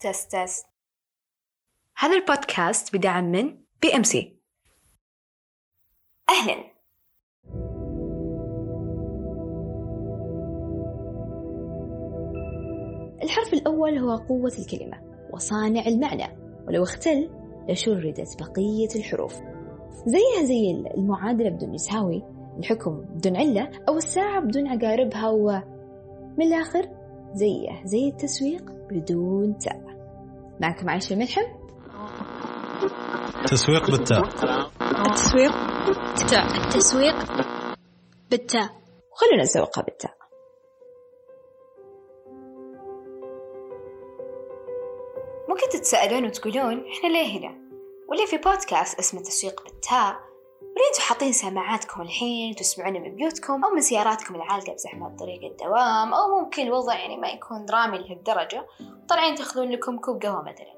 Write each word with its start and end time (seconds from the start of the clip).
test 0.00 0.36
test. 0.36 0.66
هذا 1.96 2.14
البودكاست 2.14 2.96
بدعم 2.96 3.24
من 3.24 3.58
بي 3.82 3.96
إم 3.96 4.02
سي. 4.02 4.38
أهلا. 6.30 6.78
الحرف 13.22 13.52
الأول 13.52 13.98
هو 13.98 14.16
قوة 14.16 14.52
الكلمة 14.58 15.28
وصانع 15.32 15.86
المعنى 15.86 16.38
ولو 16.66 16.82
اختل 16.82 17.30
لشردت 17.68 18.42
بقية 18.42 18.88
الحروف. 18.96 19.34
زيها 20.06 20.44
زي 20.44 20.70
المعادلة 20.70 21.50
بدون 21.50 21.74
يساوي 21.74 22.22
الحكم 22.58 23.00
بدون 23.00 23.36
علة 23.36 23.70
أو 23.88 23.96
الساعة 23.96 24.40
بدون 24.40 24.66
عقاربها 24.66 25.28
ومن 25.30 26.42
الآخر 26.42 26.88
زيه 27.34 27.84
زي 27.84 28.08
التسويق 28.08 28.72
بدون 28.90 29.58
تاء. 29.58 29.87
معكم 30.60 30.90
عايشة 30.90 31.12
الملحم 31.12 31.42
تسويق 33.46 33.90
بالتاء 33.90 34.22
التسويق. 35.06 35.52
بالتاء 35.86 36.46
التسويق 36.46 37.14
بالتاء 38.30 38.68
خلونا 39.12 39.42
نسوقها 39.42 39.82
بالتاء 39.82 40.18
ممكن 45.48 45.68
تتساءلون 45.72 46.24
وتقولون 46.26 46.84
إحنا 46.88 47.08
ليه 47.08 47.38
هنا؟ 47.38 47.58
وليه 48.08 48.26
في 48.26 48.36
بودكاست 48.36 48.98
اسمه 48.98 49.20
تسويق 49.20 49.62
بالتاء؟ 49.64 50.27
وليه 50.78 50.88
أنتوا 50.88 51.02
حاطين 51.02 51.32
سماعاتكم 51.32 52.02
الحين 52.02 52.54
تسمعونا 52.54 52.98
من 52.98 53.14
بيوتكم 53.14 53.64
أو 53.64 53.70
من 53.70 53.80
سياراتكم 53.80 54.34
العالقة 54.34 54.72
بزحمة 54.72 55.16
طريق 55.16 55.44
الدوام 55.44 56.14
أو 56.14 56.40
ممكن 56.40 56.62
الوضع 56.62 56.94
يعني 56.94 57.16
ما 57.16 57.28
يكون 57.28 57.64
درامي 57.64 57.98
لهالدرجة. 57.98 58.66
طالعين 59.08 59.34
تاخذون 59.34 59.70
لكم 59.70 59.98
كوب 59.98 60.22
قهوة 60.22 60.42
مثلا. 60.42 60.74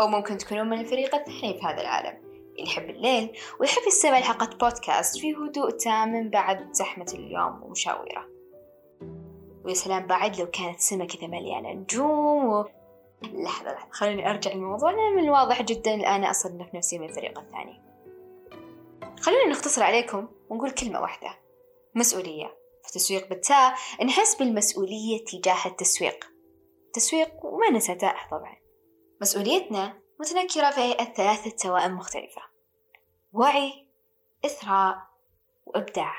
أو 0.00 0.08
ممكن 0.08 0.38
تكونون 0.38 0.70
من 0.70 0.80
الفريق 0.80 1.14
الثاني 1.14 1.58
في 1.58 1.66
هذا 1.66 1.80
العالم. 1.80 2.18
اللي 2.58 2.70
يحب 2.70 2.90
الليل 2.90 3.36
ويحب 3.60 3.82
يستمع 3.86 4.18
لحلقة 4.18 4.56
بودكاست 4.56 5.18
في 5.18 5.34
هدوء 5.34 5.70
تام 5.70 6.30
بعد 6.30 6.72
زحمة 6.72 7.12
اليوم 7.14 7.62
ومشاويره. 7.62 8.26
ويا 9.64 9.74
سلام 9.74 10.06
بعد 10.06 10.40
لو 10.40 10.46
كانت 10.46 10.80
سما 10.80 11.04
كذا 11.04 11.26
مليانة 11.26 11.72
نجوم 11.72 12.46
و... 12.46 12.64
لحظة 13.22 13.72
لحظة 13.72 13.90
خليني 13.90 14.30
أرجع 14.30 14.52
للموضوع 14.52 14.90
لأن 14.90 15.16
من 15.16 15.24
الواضح 15.24 15.62
جدا 15.62 15.94
الآن 15.94 16.24
أصنف 16.24 16.74
نفسي 16.74 16.98
من 16.98 17.08
الفريق 17.08 17.38
الثاني. 17.38 17.87
خلونا 19.20 19.46
نختصر 19.50 19.82
عليكم 19.82 20.28
ونقول 20.48 20.70
كلمة 20.70 21.00
واحدة. 21.00 21.30
مسؤولية. 21.94 22.58
في 22.82 22.88
التسويق 22.88 23.28
بالتاء 23.28 23.74
نحس 24.04 24.34
بالمسؤولية 24.34 25.24
تجاه 25.24 25.66
التسويق. 25.66 26.24
تسويق 26.92 27.44
وما 27.44 27.70
ننسى 27.70 27.94
تاء 27.94 28.16
طبعا. 28.30 28.56
مسؤوليتنا 29.20 29.98
متنكرة 30.20 30.70
في 30.70 30.80
هيئة 30.80 31.04
ثلاثة 31.04 31.50
توائم 31.50 31.96
مختلفة. 31.96 32.42
وعي 33.32 33.88
إثراء 34.44 34.96
وإبداع. 35.66 36.14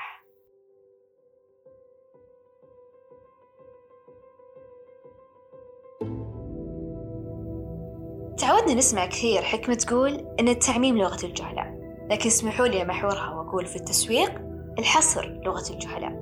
تعودنا 8.38 8.74
نسمع 8.74 9.06
كثير 9.06 9.42
حكمة 9.42 9.74
تقول 9.74 10.34
إن 10.40 10.48
التعميم 10.48 10.98
لغة 10.98 11.26
الجهلاء. 11.26 11.79
لكن 12.10 12.26
اسمحوا 12.26 12.66
لي 12.66 12.82
أمحورها 12.82 13.30
وأقول 13.30 13.66
في 13.66 13.76
التسويق 13.76 14.40
الحصر 14.78 15.28
لغة 15.28 15.70
الجهلاء. 15.70 16.12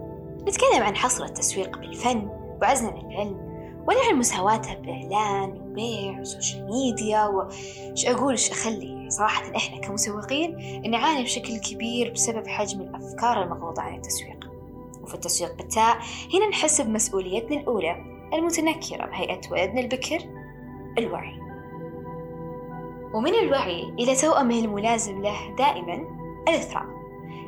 نتكلم 0.49 0.83
عن 0.83 0.97
حصر 0.97 1.25
التسويق 1.25 1.79
بالفن 1.79 2.29
وعزنا 2.63 2.91
للعلم 2.91 3.49
ولا 3.89 3.99
عن 4.11 4.19
مساواتها 4.19 4.75
بالإعلان 4.75 5.51
وبيع 5.51 6.21
وسوشيال 6.21 6.67
ميديا 6.71 7.27
وش 7.27 8.07
أقول 8.07 8.35
وش 8.35 8.51
أخلي. 8.51 9.11
صراحة 9.11 9.57
إحنا 9.57 9.81
كمسوقين 9.81 10.81
نعاني 10.91 11.23
بشكل 11.23 11.59
كبير 11.59 12.13
بسبب 12.13 12.47
حجم 12.47 12.81
الأفكار 12.81 13.43
المغلوطة 13.43 13.83
عن 13.83 13.95
التسويق. 13.95 14.51
وفي 15.03 15.15
التسويق 15.15 15.57
بالتاء 15.57 15.99
هنا 16.35 16.49
نحس 16.51 16.81
بمسؤوليتنا 16.81 17.61
الأولى 17.61 17.97
المتنكرة 18.35 19.07
بهيئة 19.07 19.41
ولدنا 19.51 19.81
البكر 19.81 20.19
الوعي. 20.99 21.48
ومن 23.15 23.35
الوعي 23.35 23.83
إلى 23.83 24.15
توأمه 24.15 24.59
الملازم 24.59 25.23
له 25.23 25.55
دائما 25.59 26.05
الإثراء. 26.49 26.87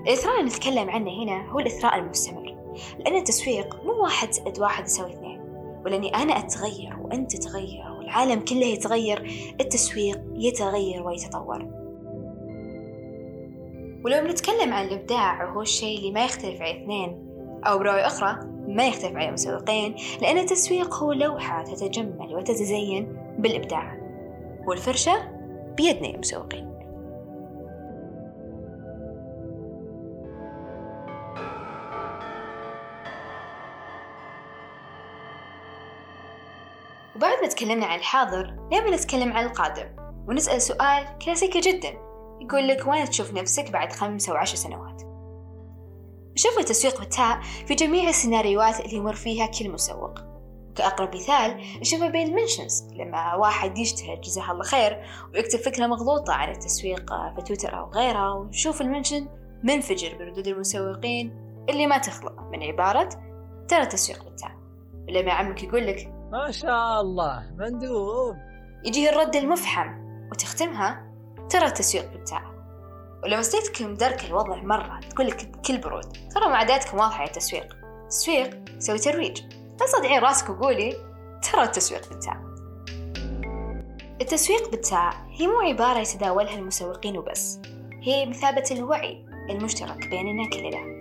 الإثراء 0.07 0.41
اللي 0.41 0.51
نتكلم 0.51 0.91
عنه 0.91 1.11
هنا 1.23 1.51
هو 1.51 1.59
الإثراء 1.59 1.99
المستمر 1.99 2.57
لأن 2.99 3.17
التسويق 3.17 3.85
مو 3.85 4.03
واحد 4.03 4.33
زائد 4.33 4.61
واحد 4.61 4.85
يساوي 4.85 5.11
اثنين. 5.13 5.41
ولأني 5.85 6.15
أنا 6.15 6.39
أتغير 6.39 6.97
وأنت 7.01 7.37
تتغير 7.37 7.93
والعالم 7.99 8.41
كله 8.41 8.67
يتغير 8.67 9.31
التسويق 9.61 10.21
يتغير 10.35 11.03
ويتطور. 11.03 11.81
ولو 14.05 14.25
بنتكلم 14.25 14.73
عن 14.73 14.85
الإبداع 14.85 15.45
وهو 15.45 15.63
الشيء 15.63 15.99
اللي 15.99 16.11
ما 16.11 16.25
يختلف 16.25 16.63
على 16.63 16.83
اثنين 16.83 17.27
أو 17.65 17.79
برواية 17.79 18.07
أخرى 18.07 18.37
ما 18.69 18.87
يختلف 18.87 19.17
على 19.17 19.29
المسوقين 19.29 19.95
لأن 20.23 20.39
التسويق 20.39 20.95
هو 20.95 21.13
لوحة 21.13 21.65
تتجمل 21.65 22.35
وتتزين 22.37 23.17
بالإبداع. 23.39 24.01
والفرشة؟ 24.67 25.40
بيدنا 25.77 26.09
يا 26.09 26.19
مسوقين 26.19 26.81
وبعد 37.17 37.43
ما 37.43 37.49
تكلمنا 37.49 37.87
عن 37.87 37.99
الحاضر 37.99 38.55
نبي 38.73 38.91
نتكلم 38.91 39.33
عن 39.33 39.47
القادم. 39.47 39.97
ونسأل 40.29 40.63
سؤال 40.63 41.19
كلاسيكي 41.25 41.61
جدا. 41.61 41.89
يقول 42.41 42.69
لك 42.69 42.87
وين 42.87 43.05
تشوف 43.05 43.35
نفسك 43.35 43.71
بعد 43.71 43.93
خمسة 43.93 44.33
وعشر 44.33 44.57
سنوات؟ 44.57 45.03
شوف 46.35 46.59
التسويق 46.59 47.01
بالتاء 47.01 47.41
في 47.67 47.75
جميع 47.75 48.09
السيناريوهات 48.09 48.81
اللي 48.81 48.97
يمر 48.97 49.15
فيها 49.15 49.47
كل 49.47 49.71
مسوق. 49.71 50.30
كأقرب 50.75 51.15
مثال 51.15 51.63
نشوفه 51.81 52.09
بين 52.09 52.27
ال 52.27 52.34
mentions 52.34 52.89
لما 52.93 53.35
واحد 53.35 53.79
يجتهد 53.79 54.21
جزاه 54.21 54.53
الله 54.53 54.65
خير 54.65 55.03
ويكتب 55.35 55.59
فكرة 55.59 55.87
مغلوطة 55.87 56.33
عن 56.33 56.51
التسويق 56.51 57.13
في 57.37 57.43
تويتر 57.47 57.79
أو 57.79 57.91
غيره 57.91 58.35
ونشوف 58.35 58.81
ال 58.81 58.87
mention 58.87 59.29
منفجر 59.63 60.17
بردود 60.19 60.47
المسوقين 60.47 61.51
اللي 61.69 61.87
ما 61.87 61.99
تخلق 61.99 62.41
من 62.41 62.63
عبارة 62.63 63.09
ترى 63.69 63.83
التسويق 63.83 64.25
بالتاء. 64.25 64.53
لما 65.09 65.33
عمك 65.33 65.63
يقول 65.63 65.87
لك؟ 65.87 66.13
ما 66.33 66.51
شاء 66.51 67.01
الله 67.01 67.51
مندوب. 67.59 68.37
يجيه 68.85 69.11
الرد 69.11 69.37
المفحم 69.37 69.89
وتختمها 70.33 71.13
ترى 71.51 71.67
التسويق 71.67 72.13
بالتاء. 72.13 72.43
ولما 73.25 73.41
استيتك 73.41 73.83
مدرك 73.83 74.25
الوضع 74.25 74.63
مرة 74.63 75.01
تقول 75.11 75.27
لك 75.27 75.47
بكل 75.47 75.79
برود. 75.79 76.17
ترى 76.35 76.49
معاداتكم 76.49 76.99
واضحة 76.99 77.23
يا 77.23 77.27
التسويق 77.29 77.77
تسويق 78.09 78.61
يسوي 78.77 78.99
ترويج. 78.99 79.43
لا 79.81 79.87
تصدعين 79.87 80.21
راسك 80.21 80.51
وقولي 80.51 80.97
ترى 81.53 81.63
التسويق 81.63 82.09
بالتاء 82.09 82.51
التسويق 84.21 84.71
بالتاء 84.71 85.15
هي 85.31 85.47
مو 85.47 85.61
عبارة 85.61 85.99
يتداولها 85.99 86.59
المسوقين 86.59 87.19
وبس 87.19 87.61
هي 88.03 88.27
مثابة 88.27 88.65
الوعي 88.71 89.25
المشترك 89.51 90.09
بيننا 90.09 90.49
كلنا. 90.49 90.99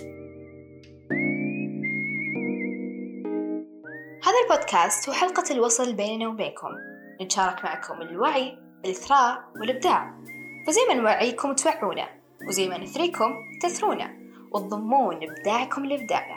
هذا 4.23 4.35
البودكاست 4.43 5.09
هو 5.09 5.15
حلقة 5.15 5.43
الوصل 5.51 5.93
بيننا 5.93 6.27
وبينكم. 6.27 6.69
نتشارك 7.21 7.63
معكم 7.63 8.01
الوعي 8.01 8.57
الإثراء 8.85 9.43
والإبداع. 9.59 10.13
فزي 10.67 10.81
ما 10.87 10.93
نوعيكم 10.93 11.53
توعونا 11.53 12.09
وزي 12.47 12.67
ما 12.67 12.77
نثريكم 12.77 13.35
تثرونا 13.61 14.17
وتضمون 14.51 15.19
إبداعكم 15.23 15.85
لإبداعنا. 15.85 16.35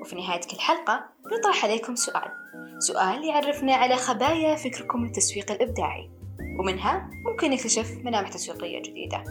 وفي 0.00 0.16
نهاية 0.16 0.40
كل 0.40 0.60
حلقة 0.60 1.11
نطرح 1.38 1.64
عليكم 1.64 1.94
سؤال. 1.94 2.30
سؤال 2.78 3.24
يعرفنا 3.24 3.74
على 3.74 3.96
خبايا 3.96 4.56
فكركم 4.56 5.04
التسويق 5.04 5.50
الإبداعي. 5.52 6.10
ومنها 6.58 7.10
ممكن 7.24 7.50
نكتشف 7.50 7.98
ملامح 8.04 8.28
تسويقية 8.28 8.82
جديدة. 8.82 9.24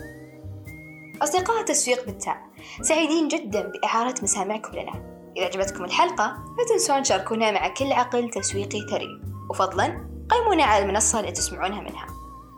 أصدقاء 1.21 1.59
التسويق 1.59 2.05
بالتاء 2.05 2.37
سعيدين 2.81 3.27
جدا 3.27 3.71
بإعارة 3.71 4.15
مسامعكم 4.23 4.77
لنا. 4.77 4.91
إذا 5.37 5.45
عجبتكم 5.45 5.83
الحلقة 5.85 6.25
لا 6.57 6.65
تنسون 6.69 7.03
تشاركونا 7.03 7.51
مع 7.51 7.67
كل 7.67 7.91
عقل 7.91 8.29
تسويقي 8.29 8.87
ثري 8.91 9.21
وفضلا 9.49 10.09
قيمونا 10.29 10.63
على 10.63 10.85
المنصة 10.85 11.19
اللي 11.19 11.31
تسمعونها 11.31 11.81
منها. 11.81 12.07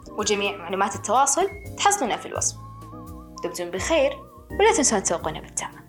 وجميع 0.10 0.58
معلومات 0.58 0.96
التواصل 0.96 1.48
تحصلونها 1.78 2.18
في 2.18 2.26
الوصف. 2.26 2.58
دمتم 3.44 3.72
بخير 3.72 4.12
ولا 4.60 4.74
تنسون 4.78 5.04
تسوقونا 5.04 5.40
بالتاء. 5.40 5.83